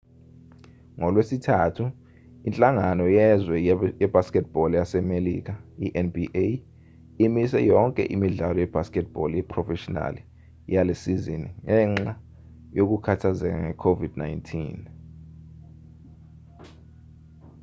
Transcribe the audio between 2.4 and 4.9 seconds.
inhlangano yezwe ye-basketball